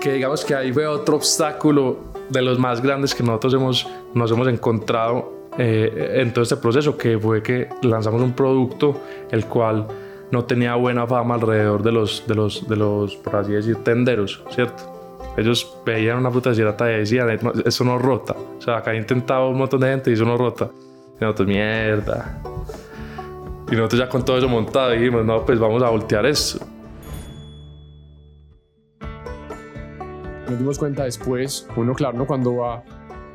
Que 0.00 0.12
digamos 0.12 0.44
que 0.44 0.54
ahí 0.54 0.72
fue 0.72 0.86
otro 0.86 1.16
obstáculo 1.16 2.12
de 2.30 2.40
los 2.40 2.58
más 2.58 2.80
grandes 2.80 3.14
que 3.14 3.22
nosotros 3.22 3.52
hemos, 3.52 3.88
nos 4.14 4.30
hemos 4.30 4.48
encontrado 4.48 5.39
eh, 5.58 6.20
en 6.20 6.32
todo 6.32 6.42
este 6.42 6.56
proceso, 6.56 6.96
que 6.96 7.18
fue 7.18 7.42
que 7.42 7.68
lanzamos 7.82 8.22
un 8.22 8.32
producto 8.32 9.00
el 9.30 9.46
cual 9.46 9.86
no 10.30 10.44
tenía 10.44 10.76
buena 10.76 11.06
fama 11.06 11.34
alrededor 11.34 11.82
de 11.82 11.92
los, 11.92 12.24
de 12.26 12.34
los, 12.34 12.68
de 12.68 12.76
los 12.76 13.16
por 13.16 13.36
así 13.36 13.52
decir, 13.52 13.76
tenderos, 13.82 14.42
¿cierto? 14.50 15.00
Ellos 15.36 15.76
veían 15.84 16.18
una 16.18 16.30
fruta 16.30 16.50
deshidratada 16.50 16.92
y 16.92 16.98
decían, 16.98 17.38
eso 17.64 17.84
no 17.84 17.98
rota. 17.98 18.34
O 18.58 18.60
sea, 18.60 18.78
acá 18.78 18.92
he 18.92 18.96
intentado 18.96 19.48
un 19.48 19.58
montón 19.58 19.80
de 19.80 19.88
gente 19.88 20.10
y 20.10 20.14
eso 20.14 20.24
no 20.24 20.36
rota. 20.36 20.70
Y 21.20 21.24
nosotros, 21.24 21.48
mierda. 21.48 22.40
Y 23.70 23.76
nosotros 23.76 24.00
ya 24.00 24.08
con 24.08 24.24
todo 24.24 24.38
eso 24.38 24.48
montado 24.48 24.90
dijimos, 24.90 25.24
no, 25.24 25.44
pues 25.44 25.58
vamos 25.58 25.82
a 25.82 25.90
voltear 25.90 26.26
eso. 26.26 26.58
Nos 30.48 30.58
dimos 30.58 30.78
cuenta 30.78 31.04
después, 31.04 31.68
uno 31.76 31.94
claro, 31.94 32.18
¿no? 32.18 32.26
cuando 32.26 32.56
va 32.56 32.82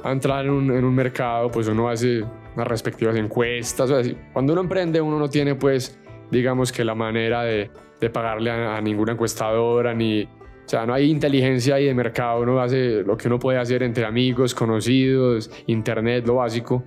a 0.05 0.11
entrar 0.11 0.45
en 0.45 0.51
un, 0.51 0.71
en 0.71 0.85
un 0.85 0.93
mercado, 0.93 1.49
pues 1.49 1.67
uno 1.67 1.89
hace 1.89 2.23
unas 2.55 2.67
respectivas 2.67 3.15
encuestas. 3.15 3.89
O 3.89 4.03
sea, 4.03 4.15
cuando 4.31 4.53
uno 4.53 4.61
emprende, 4.61 5.01
uno 5.01 5.17
no 5.17 5.27
tiene, 5.27 5.55
pues, 5.55 5.99
digamos 6.29 6.71
que 6.71 6.85
la 6.85 6.93
manera 6.93 7.41
de, 7.41 7.71
de 7.99 8.09
pagarle 8.11 8.51
a, 8.51 8.77
a, 8.77 8.81
ninguna 8.81 9.13
encuestadora, 9.13 9.95
ni. 9.95 10.23
O 10.23 10.67
sea, 10.67 10.85
no 10.85 10.93
hay 10.93 11.09
inteligencia 11.09 11.75
ahí 11.75 11.85
de 11.85 11.93
mercado, 11.95 12.41
uno 12.41 12.59
hace 12.59 13.01
lo 13.03 13.17
que 13.17 13.27
uno 13.27 13.39
puede 13.39 13.57
hacer 13.57 13.81
entre 13.81 14.05
amigos, 14.05 14.53
conocidos, 14.53 15.49
internet, 15.65 16.25
lo 16.27 16.35
básico. 16.35 16.83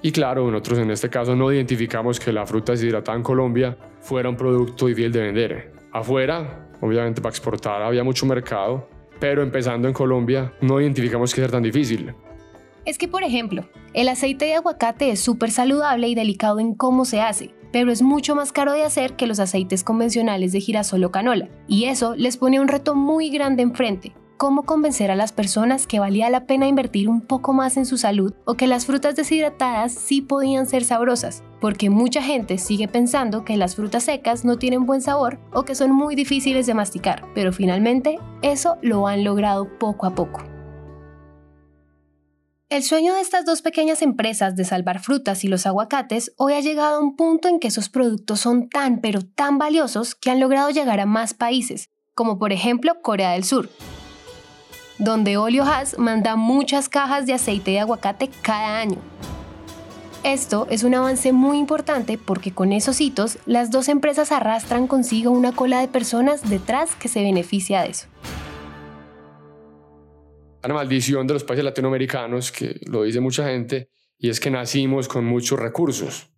Y 0.00 0.10
claro, 0.10 0.50
nosotros 0.50 0.78
en 0.78 0.90
este 0.90 1.10
caso 1.10 1.36
no 1.36 1.52
identificamos 1.52 2.18
que 2.18 2.32
la 2.32 2.46
fruta 2.46 2.72
deshidratada 2.72 3.16
en 3.16 3.22
Colombia 3.22 3.76
fuera 4.00 4.28
un 4.30 4.36
producto 4.36 4.86
difícil 4.86 5.12
de 5.12 5.20
vender. 5.20 5.72
Afuera, 5.92 6.68
obviamente 6.80 7.20
para 7.20 7.30
exportar 7.30 7.82
había 7.82 8.04
mucho 8.04 8.26
mercado, 8.26 8.88
pero 9.18 9.42
empezando 9.42 9.88
en 9.88 9.94
Colombia 9.94 10.52
no 10.60 10.80
identificamos 10.80 11.34
que 11.34 11.40
sea 11.40 11.50
tan 11.50 11.62
difícil 11.62 12.14
es 12.86 12.96
que, 12.96 13.08
por 13.08 13.24
ejemplo, 13.24 13.68
el 13.92 14.08
aceite 14.08 14.46
de 14.46 14.54
aguacate 14.54 15.10
es 15.10 15.20
súper 15.20 15.50
saludable 15.50 16.08
y 16.08 16.14
delicado 16.14 16.60
en 16.60 16.74
cómo 16.74 17.04
se 17.04 17.20
hace, 17.20 17.54
pero 17.72 17.92
es 17.92 18.00
mucho 18.00 18.34
más 18.34 18.52
caro 18.52 18.72
de 18.72 18.84
hacer 18.84 19.16
que 19.16 19.26
los 19.26 19.40
aceites 19.40 19.84
convencionales 19.84 20.52
de 20.52 20.60
girasol 20.60 21.04
o 21.04 21.10
canola, 21.10 21.48
y 21.66 21.84
eso 21.84 22.14
les 22.14 22.36
pone 22.36 22.60
un 22.60 22.68
reto 22.68 22.94
muy 22.94 23.28
grande 23.28 23.62
enfrente. 23.62 24.14
¿Cómo 24.38 24.64
convencer 24.64 25.10
a 25.10 25.16
las 25.16 25.32
personas 25.32 25.86
que 25.86 25.98
valía 25.98 26.28
la 26.28 26.44
pena 26.44 26.68
invertir 26.68 27.08
un 27.08 27.22
poco 27.22 27.54
más 27.54 27.78
en 27.78 27.86
su 27.86 27.96
salud 27.96 28.34
o 28.44 28.52
que 28.52 28.66
las 28.66 28.84
frutas 28.84 29.16
deshidratadas 29.16 29.92
sí 29.92 30.20
podían 30.20 30.66
ser 30.66 30.84
sabrosas? 30.84 31.42
Porque 31.58 31.88
mucha 31.88 32.20
gente 32.20 32.58
sigue 32.58 32.86
pensando 32.86 33.46
que 33.46 33.56
las 33.56 33.76
frutas 33.76 34.04
secas 34.04 34.44
no 34.44 34.58
tienen 34.58 34.84
buen 34.84 35.00
sabor 35.00 35.38
o 35.54 35.62
que 35.62 35.74
son 35.74 35.90
muy 35.90 36.14
difíciles 36.14 36.66
de 36.66 36.74
masticar, 36.74 37.24
pero 37.34 37.50
finalmente 37.50 38.18
eso 38.42 38.76
lo 38.82 39.06
han 39.06 39.24
logrado 39.24 39.70
poco 39.78 40.04
a 40.04 40.14
poco. 40.14 40.42
El 42.68 42.82
sueño 42.82 43.14
de 43.14 43.20
estas 43.20 43.44
dos 43.44 43.62
pequeñas 43.62 44.02
empresas 44.02 44.56
de 44.56 44.64
salvar 44.64 44.98
frutas 44.98 45.44
y 45.44 45.48
los 45.48 45.66
aguacates 45.66 46.32
hoy 46.36 46.54
ha 46.54 46.60
llegado 46.60 46.96
a 46.96 46.98
un 46.98 47.14
punto 47.14 47.46
en 47.46 47.60
que 47.60 47.68
esos 47.68 47.88
productos 47.88 48.40
son 48.40 48.68
tan 48.68 49.00
pero 49.00 49.20
tan 49.22 49.56
valiosos 49.56 50.16
que 50.16 50.32
han 50.32 50.40
logrado 50.40 50.70
llegar 50.70 50.98
a 50.98 51.06
más 51.06 51.32
países, 51.32 51.90
como 52.16 52.40
por 52.40 52.52
ejemplo 52.52 53.00
Corea 53.02 53.30
del 53.30 53.44
Sur, 53.44 53.70
donde 54.98 55.36
Olio 55.36 55.62
Haas 55.62 55.96
manda 55.96 56.34
muchas 56.34 56.88
cajas 56.88 57.24
de 57.24 57.34
aceite 57.34 57.70
de 57.70 57.80
aguacate 57.80 58.30
cada 58.42 58.80
año. 58.80 58.98
Esto 60.24 60.66
es 60.68 60.82
un 60.82 60.96
avance 60.96 61.32
muy 61.32 61.58
importante 61.58 62.18
porque 62.18 62.50
con 62.50 62.72
esos 62.72 63.00
hitos 63.00 63.38
las 63.46 63.70
dos 63.70 63.88
empresas 63.88 64.32
arrastran 64.32 64.88
consigo 64.88 65.30
una 65.30 65.52
cola 65.52 65.78
de 65.80 65.86
personas 65.86 66.50
detrás 66.50 66.96
que 66.96 67.06
se 67.06 67.22
beneficia 67.22 67.82
de 67.82 67.90
eso 67.90 68.08
una 70.66 70.74
maldición 70.74 71.26
de 71.26 71.34
los 71.34 71.44
países 71.44 71.64
latinoamericanos, 71.64 72.52
que 72.52 72.80
lo 72.86 73.02
dice 73.02 73.20
mucha 73.20 73.48
gente, 73.48 73.88
y 74.18 74.28
es 74.28 74.40
que 74.40 74.50
nacimos 74.50 75.08
con 75.08 75.24
muchos 75.24 75.58
recursos. 75.58 76.30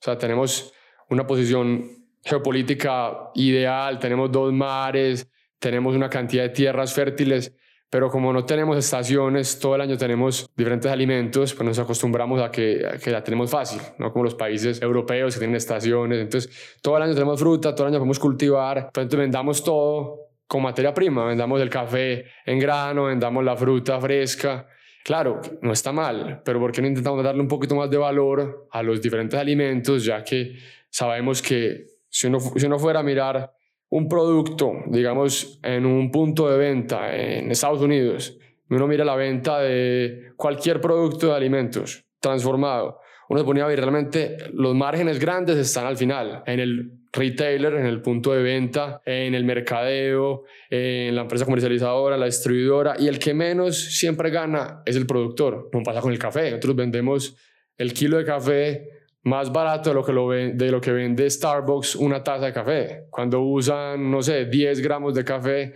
O 0.00 0.04
sea, 0.04 0.18
tenemos 0.18 0.72
una 1.08 1.26
posición 1.26 1.84
geopolítica 2.24 3.30
ideal, 3.34 3.98
tenemos 3.98 4.30
dos 4.30 4.52
mares, 4.52 5.28
tenemos 5.58 5.94
una 5.94 6.08
cantidad 6.08 6.44
de 6.44 6.50
tierras 6.50 6.94
fértiles, 6.94 7.54
pero 7.90 8.08
como 8.08 8.32
no 8.32 8.44
tenemos 8.44 8.78
estaciones, 8.78 9.58
todo 9.58 9.74
el 9.74 9.80
año 9.80 9.98
tenemos 9.98 10.48
diferentes 10.56 10.90
alimentos, 10.90 11.52
pues 11.54 11.66
nos 11.66 11.78
acostumbramos 11.78 12.40
a 12.40 12.50
que, 12.50 12.86
a 12.86 12.98
que 12.98 13.10
la 13.10 13.24
tenemos 13.24 13.50
fácil, 13.50 13.80
no 13.98 14.12
como 14.12 14.24
los 14.24 14.36
países 14.36 14.80
europeos 14.80 15.34
que 15.34 15.40
tienen 15.40 15.56
estaciones. 15.56 16.20
Entonces, 16.20 16.78
todo 16.80 16.96
el 16.96 17.02
año 17.02 17.14
tenemos 17.14 17.40
fruta, 17.40 17.74
todo 17.74 17.88
el 17.88 17.92
año 17.92 17.98
podemos 17.98 18.20
cultivar, 18.20 18.78
entonces 18.78 19.18
vendamos 19.18 19.64
todo 19.64 20.29
con 20.50 20.62
materia 20.62 20.92
prima, 20.92 21.24
vendamos 21.26 21.60
el 21.60 21.70
café 21.70 22.24
en 22.44 22.58
grano, 22.58 23.04
vendamos 23.04 23.44
la 23.44 23.54
fruta 23.54 24.00
fresca. 24.00 24.66
Claro, 25.04 25.40
no 25.62 25.72
está 25.72 25.92
mal, 25.92 26.42
pero 26.44 26.58
¿por 26.58 26.72
qué 26.72 26.82
no 26.82 26.88
intentamos 26.88 27.22
darle 27.22 27.40
un 27.40 27.46
poquito 27.46 27.76
más 27.76 27.88
de 27.88 27.96
valor 27.96 28.66
a 28.72 28.82
los 28.82 29.00
diferentes 29.00 29.38
alimentos, 29.38 30.04
ya 30.04 30.24
que 30.24 30.56
sabemos 30.88 31.40
que 31.40 31.84
si 32.08 32.26
uno, 32.26 32.40
si 32.40 32.66
uno 32.66 32.80
fuera 32.80 32.98
a 32.98 33.02
mirar 33.04 33.52
un 33.90 34.08
producto, 34.08 34.72
digamos, 34.88 35.60
en 35.62 35.86
un 35.86 36.10
punto 36.10 36.50
de 36.50 36.58
venta 36.58 37.14
en 37.14 37.52
Estados 37.52 37.80
Unidos, 37.80 38.36
uno 38.70 38.88
mira 38.88 39.04
la 39.04 39.14
venta 39.14 39.60
de 39.60 40.32
cualquier 40.34 40.80
producto 40.80 41.28
de 41.28 41.36
alimentos 41.36 42.04
transformado, 42.18 42.98
uno 43.30 43.38
se 43.38 43.46
ponía 43.46 43.62
a 43.62 43.68
ver 43.68 43.78
realmente 43.78 44.38
los 44.54 44.74
márgenes 44.74 45.20
grandes 45.20 45.56
están 45.56 45.86
al 45.86 45.96
final, 45.96 46.42
en 46.46 46.58
el 46.58 46.90
retailer, 47.12 47.74
en 47.74 47.86
el 47.86 48.02
punto 48.02 48.32
de 48.32 48.42
venta, 48.42 49.02
en 49.06 49.36
el 49.36 49.44
mercadeo, 49.44 50.42
en 50.68 51.14
la 51.14 51.22
empresa 51.22 51.44
comercializadora, 51.44 52.16
la 52.16 52.26
distribuidora, 52.26 52.96
y 52.98 53.06
el 53.06 53.20
que 53.20 53.32
menos 53.32 53.76
siempre 53.78 54.30
gana 54.30 54.82
es 54.84 54.96
el 54.96 55.06
productor. 55.06 55.70
No 55.72 55.80
pasa 55.84 56.00
con 56.00 56.10
el 56.10 56.18
café. 56.18 56.50
Nosotros 56.50 56.74
vendemos 56.74 57.36
el 57.78 57.92
kilo 57.92 58.18
de 58.18 58.24
café 58.24 58.88
más 59.22 59.52
barato 59.52 59.90
de 59.90 59.94
lo 59.94 60.04
que, 60.04 60.12
lo 60.12 60.30
de 60.30 60.70
lo 60.72 60.80
que 60.80 60.90
vende 60.90 61.30
Starbucks 61.30 61.94
una 61.94 62.24
taza 62.24 62.46
de 62.46 62.52
café. 62.52 63.06
Cuando 63.10 63.42
usan, 63.42 64.10
no 64.10 64.22
sé, 64.22 64.46
10 64.46 64.80
gramos 64.80 65.14
de 65.14 65.24
café, 65.24 65.74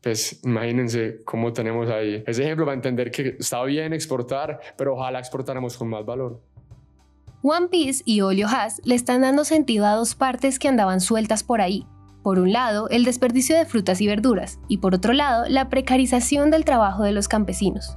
pues 0.00 0.42
imagínense 0.42 1.20
cómo 1.22 1.52
tenemos 1.52 1.90
ahí 1.90 2.24
ese 2.26 2.44
ejemplo 2.44 2.64
para 2.64 2.76
entender 2.76 3.10
que 3.10 3.36
está 3.38 3.62
bien 3.64 3.92
exportar, 3.92 4.58
pero 4.78 4.94
ojalá 4.94 5.18
exportáramos 5.18 5.76
con 5.76 5.88
más 5.88 6.06
valor. 6.06 6.40
One 7.42 7.68
Piece 7.68 8.02
y 8.04 8.20
Olio 8.20 8.48
Haas 8.48 8.80
le 8.84 8.96
están 8.96 9.20
dando 9.20 9.44
sentido 9.44 9.86
a 9.86 9.94
dos 9.94 10.16
partes 10.16 10.58
que 10.58 10.66
andaban 10.66 11.00
sueltas 11.00 11.44
por 11.44 11.60
ahí. 11.60 11.86
Por 12.24 12.40
un 12.40 12.52
lado, 12.52 12.88
el 12.88 13.04
desperdicio 13.04 13.56
de 13.56 13.64
frutas 13.64 14.00
y 14.00 14.08
verduras, 14.08 14.58
y 14.66 14.78
por 14.78 14.92
otro 14.92 15.12
lado, 15.12 15.44
la 15.48 15.68
precarización 15.68 16.50
del 16.50 16.64
trabajo 16.64 17.04
de 17.04 17.12
los 17.12 17.28
campesinos. 17.28 17.96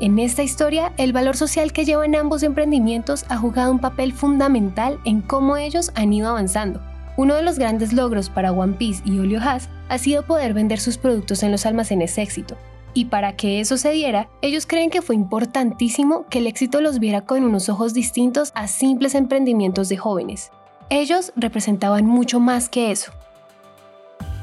En 0.00 0.18
esta 0.18 0.42
historia, 0.42 0.94
el 0.96 1.12
valor 1.12 1.36
social 1.36 1.74
que 1.74 1.84
llevan 1.84 2.14
ambos 2.14 2.42
emprendimientos 2.42 3.26
ha 3.28 3.36
jugado 3.36 3.70
un 3.70 3.78
papel 3.78 4.14
fundamental 4.14 4.98
en 5.04 5.20
cómo 5.20 5.58
ellos 5.58 5.92
han 5.94 6.10
ido 6.10 6.30
avanzando. 6.30 6.80
Uno 7.18 7.34
de 7.34 7.42
los 7.42 7.58
grandes 7.58 7.92
logros 7.92 8.30
para 8.30 8.52
One 8.52 8.76
Piece 8.78 9.02
y 9.04 9.18
Olio 9.18 9.38
Haas 9.38 9.68
ha 9.90 9.98
sido 9.98 10.22
poder 10.22 10.54
vender 10.54 10.80
sus 10.80 10.96
productos 10.96 11.42
en 11.42 11.52
los 11.52 11.66
almacenes 11.66 12.16
éxito, 12.16 12.56
Y 12.94 13.06
para 13.06 13.36
que 13.36 13.60
eso 13.60 13.76
se 13.76 13.90
diera, 13.90 14.28
ellos 14.42 14.66
creen 14.66 14.90
que 14.90 15.02
fue 15.02 15.14
importantísimo 15.14 16.26
que 16.28 16.38
el 16.38 16.46
éxito 16.46 16.80
los 16.80 16.98
viera 16.98 17.22
con 17.22 17.44
unos 17.44 17.68
ojos 17.68 17.94
distintos 17.94 18.50
a 18.54 18.66
simples 18.66 19.14
emprendimientos 19.14 19.88
de 19.88 19.96
jóvenes. 19.96 20.50
Ellos 20.90 21.32
representaban 21.36 22.06
mucho 22.06 22.40
más 22.40 22.68
que 22.68 22.90
eso. 22.90 23.12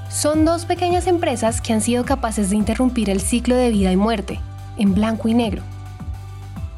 Son 0.10 0.46
dos 0.46 0.66
pequeñas 0.66 1.08
empresas 1.08 1.60
que 1.60 1.74
han 1.74 1.82
sido 1.82 2.06
capaces 2.06 2.50
de 2.50 2.56
interrumpir 2.56 3.10
el 3.10 3.20
ciclo 3.20 3.56
de 3.56 3.72
vida 3.72 3.92
y 3.92 3.98
muerte, 3.98 4.40
en 4.78 4.94
blanco 4.94 5.28
y 5.28 5.34
negro, 5.34 5.64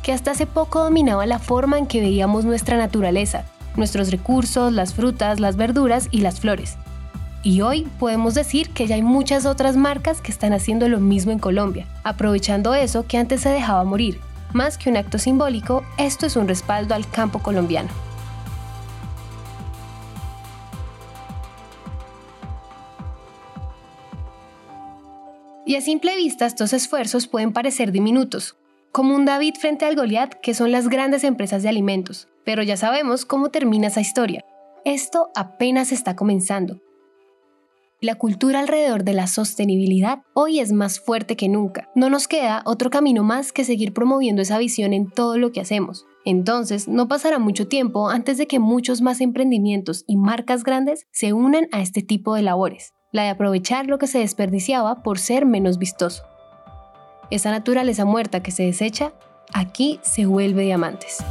que 0.02 0.14
hasta 0.14 0.32
hace 0.32 0.48
poco 0.48 0.84
dominaba 0.84 1.26
la 1.26 1.38
forma 1.38 1.78
en 1.78 1.86
que 1.86 2.00
veíamos 2.00 2.46
nuestra 2.46 2.78
naturaleza, 2.78 3.44
nuestros 3.76 4.10
recursos, 4.10 4.72
las 4.72 4.94
frutas, 4.94 5.40
las 5.40 5.58
verduras 5.58 6.08
y 6.10 6.22
las 6.22 6.40
flores. 6.40 6.78
Y 7.44 7.62
hoy 7.62 7.88
podemos 8.00 8.34
decir 8.34 8.72
que 8.72 8.88
ya 8.88 8.96
hay 8.96 9.04
muchas 9.04 9.46
otras 9.46 9.78
marcas 9.78 10.22
que 10.22 10.32
están 10.32 10.54
haciendo 10.54 10.90
lo 10.90 11.00
mismo 11.00 11.32
en 11.32 11.40
Colombia, 11.40 11.88
aprovechando 12.04 12.74
eso 12.74 13.06
que 13.08 13.18
antes 13.18 13.42
se 13.42 13.50
dejaba 13.50 13.84
morir. 13.84 14.20
Más 14.54 14.78
que 14.78 14.90
un 14.90 14.98
acto 14.98 15.18
simbólico, 15.20 15.84
esto 15.98 16.26
es 16.26 16.36
un 16.36 16.48
respaldo 16.48 16.96
al 16.96 17.10
campo 17.10 17.40
colombiano. 17.40 17.90
Y 25.66 25.76
a 25.76 25.82
simple 25.82 26.16
vista 26.16 26.46
estos 26.46 26.72
esfuerzos 26.72 27.28
pueden 27.28 27.52
parecer 27.52 27.92
diminutos, 27.92 28.56
como 28.94 29.14
un 29.14 29.26
David 29.26 29.56
frente 29.60 29.86
al 29.86 29.96
Goliat, 29.96 30.36
que 30.36 30.54
son 30.54 30.72
las 30.72 30.88
grandes 30.88 31.26
empresas 31.26 31.62
de 31.62 31.70
alimentos, 31.70 32.30
pero 32.46 32.64
ya 32.64 32.78
sabemos 32.78 33.26
cómo 33.26 33.50
termina 33.50 33.88
esa 33.88 34.00
historia. 34.00 34.46
Esto 34.86 35.30
apenas 35.36 35.92
está 35.92 36.16
comenzando. 36.16 36.80
La 38.00 38.14
cultura 38.14 38.60
alrededor 38.60 39.04
de 39.04 39.14
la 39.14 39.26
sostenibilidad 39.26 40.22
hoy 40.36 40.60
es 40.60 40.72
más 40.72 41.00
fuerte 41.00 41.36
que 41.36 41.50
nunca. 41.50 41.90
No 41.96 42.12
nos 42.12 42.28
queda 42.28 42.62
otro 42.66 42.92
camino 42.92 43.24
más 43.24 43.52
que 43.52 43.64
seguir 43.64 43.92
promoviendo 43.92 44.44
esa 44.44 44.60
visión 44.60 44.94
en 44.94 45.10
todo 45.10 45.40
lo 45.40 45.52
que 45.52 45.62
hacemos. 45.62 46.06
Entonces, 46.24 46.88
no 46.88 47.08
pasará 47.08 47.40
mucho 47.40 47.68
tiempo 47.68 48.10
antes 48.10 48.38
de 48.38 48.46
que 48.46 48.60
muchos 48.60 49.02
más 49.02 49.20
emprendimientos 49.20 50.04
y 50.08 50.16
marcas 50.16 50.64
grandes 50.64 51.08
se 51.12 51.34
unan 51.34 51.68
a 51.72 51.82
este 51.82 52.04
tipo 52.04 52.36
de 52.36 52.44
labores 52.44 52.94
la 53.12 53.24
de 53.24 53.30
aprovechar 53.30 53.88
lo 53.88 53.98
que 53.98 54.08
se 54.08 54.20
desperdiciaba 54.20 55.02
por 55.02 55.18
ser 55.18 55.46
menos 55.46 55.78
vistoso. 55.78 56.24
Esa 57.32 57.52
naturaleza 57.52 58.06
muerta 58.06 58.44
que 58.44 58.52
se 58.52 58.64
desecha, 58.64 59.14
aquí 59.54 60.00
se 60.04 60.26
vuelve 60.26 60.64
diamantes 60.64 61.24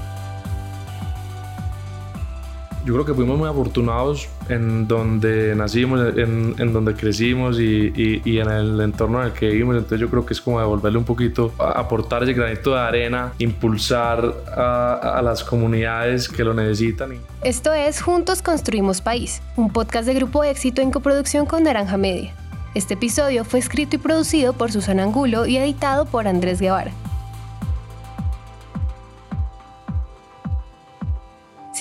yo 2.87 2.95
creo 2.95 3.05
que 3.05 3.15
fuimos 3.15 3.37
muy 3.37 3.49
afortunados 3.49 4.29
en 4.49 4.87
donde 4.87 5.57
nacimos, 5.57 6.17
en, 6.17 6.55
en 6.57 6.73
donde 6.73 6.95
crecimos 6.95 7.59
y, 7.59 8.23
y, 8.25 8.39
en 8.39 8.49
el 8.49 8.81
entorno 8.81 9.21
en 9.21 9.27
el 9.27 9.33
que 9.33 9.49
vivimos. 9.49 9.75
Entonces 9.75 9.99
yo 9.99 10.09
creo 10.09 10.25
que 10.25 10.35
es 10.35 10.41
como 10.41 10.61
devolverle 10.61 10.97
un 10.97 11.05
poquito, 11.05 11.53
aportar 11.59 12.23
ese 12.23 12.33
granito 12.33 12.75
de 12.75 12.81
arena, 12.81 13.33
impulsar 13.39 14.33
a 14.57 15.21
las 15.25 15.43
comunidades 15.43 16.29
que 16.29 16.45
lo 16.45 16.55
necesitan. 16.55 17.15
Esto 17.43 17.73
es 17.75 18.01
Juntos 18.01 18.41
Construimos 18.41 19.01
País, 19.01 19.43
un 19.57 19.73
podcast 19.73 20.07
de 20.07 20.15
Grupo 20.15 20.45
Éxito 20.45 20.81
en 20.81 20.93
coproducción 20.93 21.45
con 21.45 21.65
Naranja 21.65 21.97
Media. 21.97 22.35
Este 22.75 22.95
episodio 22.95 23.45
fue 23.45 23.59
escrito 23.59 23.97
y 23.97 23.99
producido 23.99 24.53
por 24.53 24.71
Susana 24.71 25.03
Angulo 25.03 25.47
y 25.47 25.57
editado 25.57 26.05
por 26.05 26.29
Andrés 26.29 26.61
Guevara. 26.61 26.93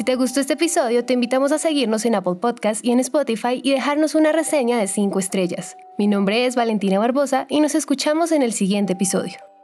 Te 0.06 0.16
gustó 0.16 0.40
este 0.40 0.54
episodio, 0.54 1.04
te 1.04 1.14
invitamos 1.14 1.52
a 1.52 1.58
seguirnos 1.58 2.06
en 2.06 2.14
Apple 2.14 2.36
Podcast 2.36 2.86
y 2.86 2.92
en 2.92 3.00
Spotify 3.00 3.60
y 3.64 3.72
dejarnos 3.72 4.14
una 4.14 4.32
reseña 4.32 4.78
de 4.78 4.86
5 4.86 5.18
estrellas. 5.18 5.78
Mi 5.98 6.06
nombre 6.06 6.46
es 6.46 6.56
Valentina 6.56 7.00
Barbosa 7.00 7.48
y 7.50 7.60
nos 7.60 7.74
escuchamos 7.74 8.32
en 8.32 8.44
el 8.44 8.54
siguiente 8.54 8.94
episodio. 8.94 9.55